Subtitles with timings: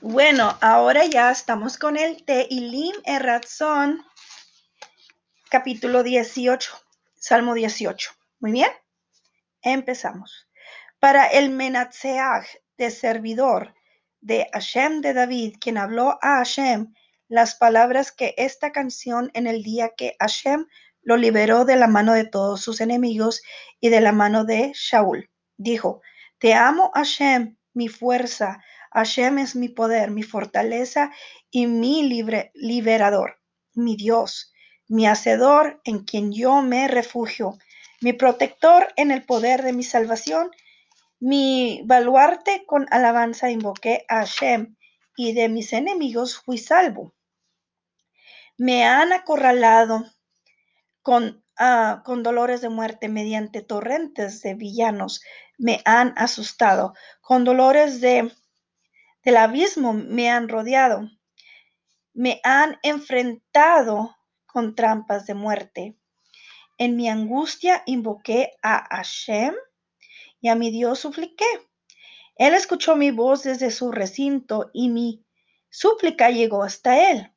[0.00, 4.04] Bueno, ahora ya estamos con el Tehilim Erratzón,
[5.50, 6.72] capítulo 18,
[7.16, 8.12] Salmo 18.
[8.38, 8.70] Muy bien,
[9.60, 10.48] empezamos.
[11.00, 13.74] Para el Menatseach de servidor
[14.20, 16.94] de Hashem de David, quien habló a Hashem
[17.26, 20.68] las palabras que esta canción en el día que Hashem
[21.02, 23.42] lo liberó de la mano de todos sus enemigos
[23.80, 25.28] y de la mano de Shaul.
[25.56, 26.02] Dijo,
[26.38, 31.10] Te amo Hashem, mi fuerza, Hashem es mi poder, mi fortaleza
[31.50, 33.40] y mi libre, liberador,
[33.74, 34.52] mi Dios,
[34.88, 37.58] mi hacedor en quien yo me refugio,
[38.00, 40.50] mi protector en el poder de mi salvación,
[41.20, 44.76] mi baluarte con alabanza invoqué a Hashem
[45.16, 47.12] y de mis enemigos fui salvo.
[48.56, 50.04] Me han acorralado
[51.02, 55.22] con, ah, con dolores de muerte mediante torrentes de villanos,
[55.58, 58.32] me han asustado, con dolores de
[59.24, 61.10] del abismo me han rodeado,
[62.14, 64.16] me han enfrentado
[64.46, 65.96] con trampas de muerte.
[66.78, 69.54] En mi angustia invoqué a Hashem
[70.40, 71.44] y a mi Dios supliqué.
[72.36, 75.24] Él escuchó mi voz desde su recinto y mi
[75.70, 77.32] súplica llegó hasta él.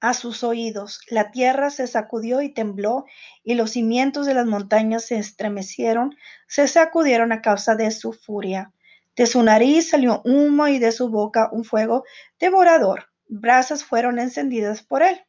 [0.00, 3.04] A sus oídos la tierra se sacudió y tembló
[3.44, 6.16] y los cimientos de las montañas se estremecieron,
[6.48, 8.72] se sacudieron a causa de su furia.
[9.16, 12.04] De su nariz salió humo y de su boca un fuego
[12.38, 13.10] devorador.
[13.26, 15.20] Brasas fueron encendidas por él.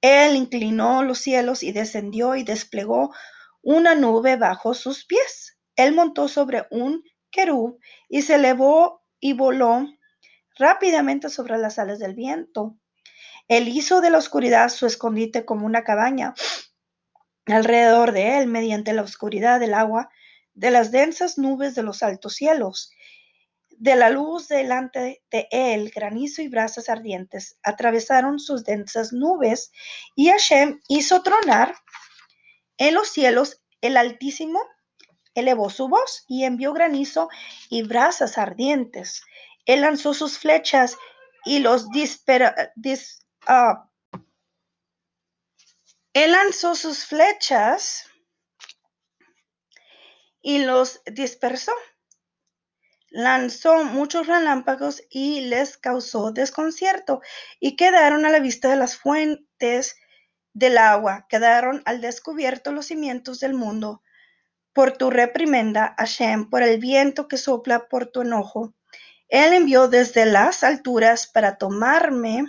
[0.00, 3.14] Él inclinó los cielos y descendió y desplegó
[3.62, 5.58] una nube bajo sus pies.
[5.76, 9.86] Él montó sobre un querub y se elevó y voló
[10.58, 12.76] rápidamente sobre las alas del viento.
[13.48, 16.34] Él hizo de la oscuridad su escondite como una cabaña.
[17.46, 20.10] Alrededor de él, mediante la oscuridad del agua,
[20.54, 22.90] de las densas nubes de los altos cielos,
[23.70, 29.72] de la luz delante de él, granizo y brasas ardientes atravesaron sus densas nubes,
[30.14, 31.74] y Hashem hizo tronar
[32.78, 34.60] en los cielos el Altísimo,
[35.34, 37.28] elevó su voz y envió granizo
[37.70, 39.22] y brasas ardientes.
[39.66, 40.96] Él lanzó sus flechas
[41.44, 42.54] y los dispera,
[43.48, 43.74] uh,
[46.12, 48.04] él lanzó sus flechas
[50.42, 51.72] y los dispersó
[53.12, 57.20] lanzó muchos relámpagos y les causó desconcierto,
[57.60, 59.96] y quedaron a la vista de las fuentes
[60.54, 64.02] del agua, quedaron al descubierto los cimientos del mundo.
[64.72, 68.74] Por tu reprimenda, Hashem, por el viento que sopla por tu enojo.
[69.28, 72.44] Él envió desde las alturas para tomarme.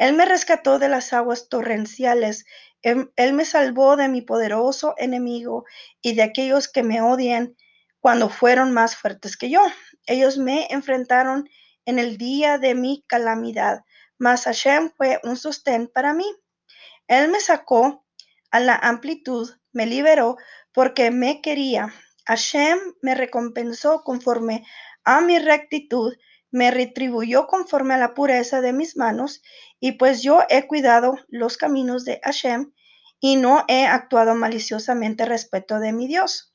[0.00, 2.46] Él me rescató de las aguas torrenciales.
[2.80, 5.66] Él, él me salvó de mi poderoso enemigo
[6.00, 7.54] y de aquellos que me odian
[7.98, 9.60] cuando fueron más fuertes que yo.
[10.06, 11.50] Ellos me enfrentaron
[11.84, 13.84] en el día de mi calamidad,
[14.16, 16.24] mas Hashem fue un sostén para mí.
[17.06, 18.06] Él me sacó
[18.50, 20.38] a la amplitud, me liberó
[20.72, 21.92] porque me quería.
[22.24, 24.64] Hashem me recompensó conforme
[25.04, 26.16] a mi rectitud,
[26.50, 29.42] me retribuyó conforme a la pureza de mis manos,
[29.78, 32.72] y pues yo he cuidado los caminos de Hashem
[33.20, 36.50] y no he actuado maliciosamente respecto de mi Dios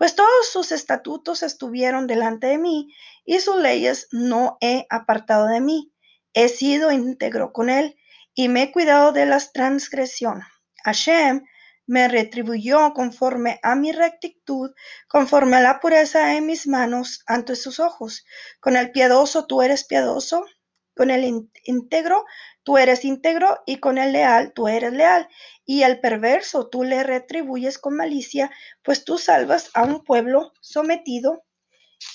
[0.00, 2.88] pues todos sus estatutos estuvieron delante de mí
[3.26, 5.92] y sus leyes no he apartado de mí.
[6.32, 7.98] He sido íntegro con él
[8.34, 10.46] y me he cuidado de las transgresiones.
[10.84, 11.44] Hashem
[11.90, 14.70] me retribuyó conforme a mi rectitud,
[15.08, 18.24] conforme a la pureza de mis manos ante sus ojos.
[18.60, 20.46] Con el piadoso tú eres piadoso,
[20.94, 22.24] con el íntegro
[22.62, 25.28] tú eres íntegro y con el leal tú eres leal.
[25.64, 28.52] Y al perverso tú le retribuyes con malicia,
[28.84, 31.42] pues tú salvas a un pueblo sometido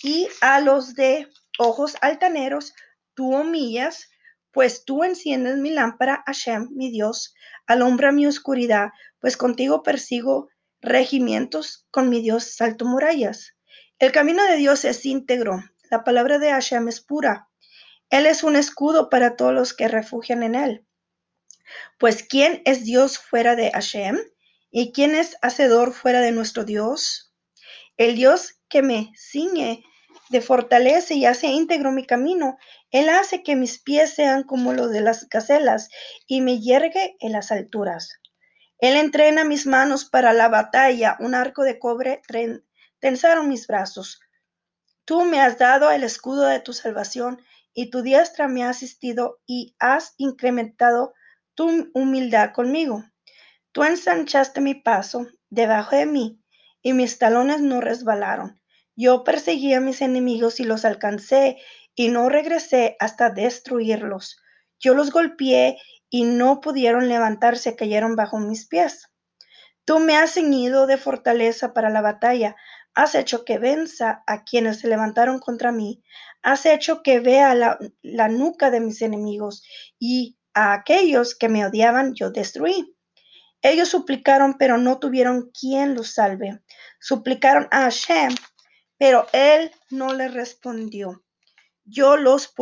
[0.02, 1.28] y a los de
[1.60, 2.74] ojos altaneros
[3.14, 4.10] tú humillas,
[4.54, 7.36] pues tú enciendes mi lámpara, Hashem, mi Dios,
[7.68, 8.92] alumbra mi oscuridad,
[9.26, 10.50] pues contigo persigo
[10.82, 13.56] regimientos, con mi Dios salto murallas.
[13.98, 17.50] El camino de Dios es íntegro, la palabra de Hashem es pura.
[18.12, 20.86] Él es un escudo para todos los que refugian en Él.
[21.98, 24.20] Pues ¿quién es Dios fuera de Hashem?
[24.70, 27.34] ¿Y quién es hacedor fuera de nuestro Dios?
[27.98, 29.84] El Dios que me ciñe
[30.30, 32.60] de fortaleza y hace íntegro mi camino.
[32.92, 35.90] Él hace que mis pies sean como los de las gacelas
[36.28, 38.20] y me yergue en las alturas.
[38.80, 42.22] Él entrena mis manos para la batalla, un arco de cobre
[43.00, 44.20] tensaron mis brazos.
[45.06, 47.40] Tú me has dado el escudo de tu salvación
[47.74, 51.14] y tu diestra me ha asistido y has incrementado
[51.54, 53.04] tu humildad conmigo.
[53.72, 56.42] Tú ensanchaste mi paso debajo de mí
[56.82, 58.62] y mis talones no resbalaron.
[58.96, 61.58] Yo perseguí a mis enemigos y los alcancé
[61.94, 64.38] y no regresé hasta destruirlos.
[64.80, 65.78] Yo los golpeé
[66.16, 69.12] y no pudieron levantarse, cayeron bajo mis pies.
[69.84, 72.56] Tú me has ceñido de fortaleza para la batalla,
[72.94, 76.06] has hecho que venza a quienes se levantaron contra mí,
[76.42, 79.62] has hecho que vea la, la nuca de mis enemigos
[80.00, 82.96] y a aquellos que me odiaban yo destruí.
[83.62, 86.62] Ellos suplicaron, pero no tuvieron quien los salve.
[87.02, 88.34] Suplicaron a Hashem,
[88.98, 91.26] pero él no les respondió.
[91.84, 92.54] Yo los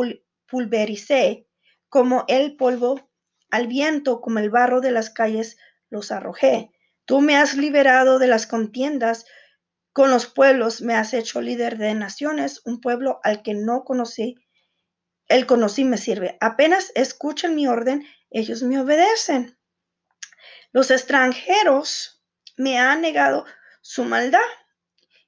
[0.48, 1.46] pulvericé
[1.88, 3.13] como el polvo
[3.54, 5.58] al viento, como el barro de las calles,
[5.88, 6.72] los arrojé.
[7.04, 9.26] Tú me has liberado de las contiendas
[9.92, 14.34] con los pueblos, me has hecho líder de naciones, un pueblo al que no conocí.
[15.28, 16.36] El conocí me sirve.
[16.40, 19.56] Apenas escuchan mi orden, ellos me obedecen.
[20.72, 22.24] Los extranjeros
[22.56, 23.44] me han negado
[23.82, 24.40] su maldad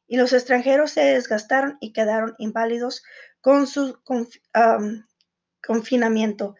[0.08, 3.04] y los extranjeros se desgastaron y quedaron inválidos
[3.40, 4.00] con su
[5.64, 6.56] confinamiento.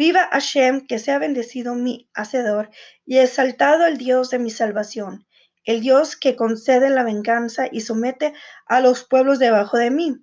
[0.00, 2.70] Viva Hashem, que sea bendecido mi Hacedor
[3.04, 5.26] y exaltado el Dios de mi salvación,
[5.64, 8.32] el Dios que concede la venganza y somete
[8.64, 10.16] a los pueblos debajo de mí.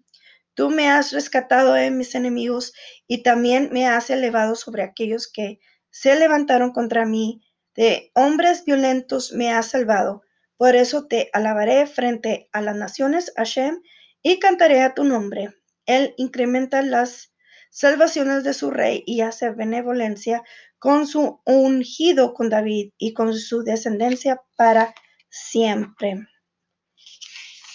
[0.55, 2.73] Tú me has rescatado de mis enemigos
[3.05, 5.59] y también me has elevado sobre aquellos que
[5.91, 7.43] se levantaron contra mí.
[7.75, 10.23] De hombres violentos me has salvado.
[10.57, 13.79] Por eso te alabaré frente a las naciones, Hashem,
[14.23, 15.53] y cantaré a tu nombre.
[15.85, 17.31] Él incrementa las
[17.69, 20.43] salvaciones de su rey y hace benevolencia
[20.79, 24.93] con su ungido con David y con su descendencia para
[25.29, 26.27] siempre.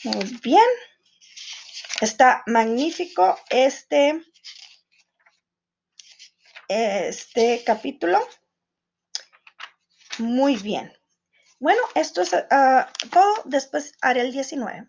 [0.04, 0.64] Muy bien.
[2.00, 4.20] Está magnífico este,
[6.68, 8.26] este capítulo.
[10.18, 10.92] Muy bien.
[11.60, 13.42] Bueno, esto es ah, todo.
[13.44, 14.80] Después haré el 19.